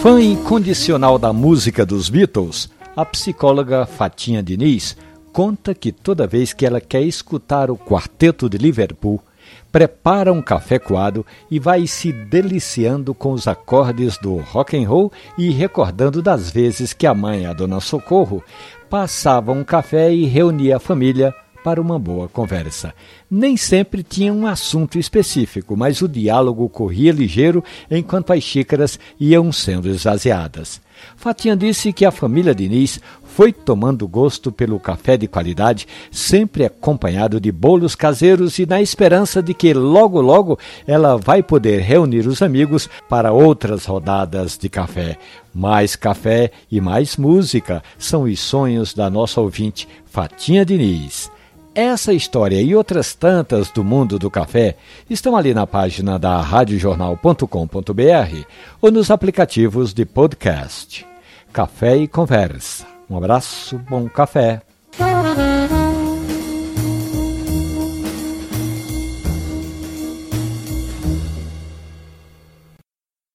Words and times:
Fã 0.00 0.20
incondicional 0.20 1.18
da 1.18 1.32
música 1.32 1.84
dos 1.84 2.08
Beatles, 2.08 2.70
a 2.94 3.04
psicóloga 3.04 3.84
Fatinha 3.84 4.40
Diniz 4.40 4.96
conta 5.32 5.74
que 5.74 5.90
toda 5.90 6.28
vez 6.28 6.52
que 6.52 6.64
ela 6.64 6.80
quer 6.80 7.02
escutar 7.02 7.72
o 7.72 7.76
quarteto 7.76 8.48
de 8.48 8.56
Liverpool, 8.56 9.20
prepara 9.72 10.32
um 10.32 10.40
café 10.40 10.78
coado 10.78 11.26
e 11.50 11.58
vai 11.58 11.88
se 11.88 12.12
deliciando 12.12 13.12
com 13.12 13.32
os 13.32 13.48
acordes 13.48 14.16
do 14.18 14.36
rock 14.36 14.76
and 14.76 14.88
roll 14.88 15.10
e 15.36 15.50
recordando 15.50 16.22
das 16.22 16.50
vezes 16.50 16.92
que 16.92 17.06
a 17.06 17.14
mãe, 17.14 17.46
a 17.46 17.52
dona 17.52 17.80
Socorro, 17.80 18.44
passava 18.88 19.50
um 19.50 19.64
café 19.64 20.12
e 20.12 20.24
reunia 20.24 20.76
a 20.76 20.80
família 20.80 21.34
para 21.62 21.80
uma 21.80 21.98
boa 21.98 22.28
conversa. 22.28 22.94
Nem 23.30 23.56
sempre 23.56 24.02
tinha 24.02 24.32
um 24.32 24.46
assunto 24.46 24.98
específico, 24.98 25.76
mas 25.76 26.02
o 26.02 26.08
diálogo 26.08 26.68
corria 26.68 27.12
ligeiro 27.12 27.62
enquanto 27.90 28.32
as 28.32 28.42
xícaras 28.42 28.98
iam 29.18 29.50
sendo 29.52 29.88
esvaziadas. 29.88 30.80
Fatinha 31.16 31.56
disse 31.56 31.92
que 31.92 32.04
a 32.04 32.10
família 32.10 32.54
Diniz 32.54 33.00
foi 33.24 33.52
tomando 33.52 34.06
gosto 34.06 34.52
pelo 34.52 34.78
café 34.78 35.16
de 35.16 35.26
qualidade, 35.26 35.86
sempre 36.10 36.66
acompanhado 36.66 37.40
de 37.40 37.50
bolos 37.50 37.94
caseiros 37.94 38.58
e 38.58 38.66
na 38.66 38.82
esperança 38.82 39.42
de 39.42 39.54
que 39.54 39.72
logo 39.72 40.20
logo 40.20 40.58
ela 40.86 41.16
vai 41.16 41.42
poder 41.42 41.80
reunir 41.80 42.26
os 42.26 42.42
amigos 42.42 42.88
para 43.08 43.32
outras 43.32 43.86
rodadas 43.86 44.58
de 44.58 44.68
café. 44.68 45.16
Mais 45.54 45.96
café 45.96 46.50
e 46.70 46.80
mais 46.80 47.16
música 47.16 47.82
são 47.98 48.24
os 48.24 48.38
sonhos 48.40 48.92
da 48.92 49.08
nossa 49.08 49.40
ouvinte 49.40 49.88
Fatinha 50.04 50.64
Diniz. 50.64 51.30
Essa 51.74 52.12
história 52.12 52.60
e 52.60 52.76
outras 52.76 53.14
tantas 53.14 53.70
do 53.70 53.82
mundo 53.82 54.18
do 54.18 54.30
café 54.30 54.76
estão 55.08 55.34
ali 55.34 55.54
na 55.54 55.66
página 55.66 56.18
da 56.18 56.38
radiojornal.com.br 56.42 58.46
ou 58.80 58.90
nos 58.90 59.10
aplicativos 59.10 59.94
de 59.94 60.04
podcast. 60.04 61.06
Café 61.50 61.96
e 61.96 62.06
Conversa. 62.06 62.84
Um 63.08 63.16
abraço, 63.16 63.78
bom 63.88 64.06
café. 64.06 64.60